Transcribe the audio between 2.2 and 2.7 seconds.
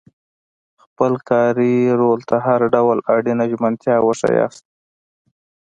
ته هر